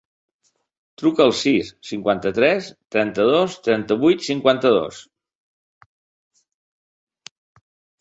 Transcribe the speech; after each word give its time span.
Truca 1.01 1.21
al 1.29 1.33
sis, 1.41 1.69
cinquanta-tres, 1.89 2.71
trenta-dos, 2.97 3.59
trenta-vuit, 3.69 4.27
cinquanta-dos. 4.31 5.05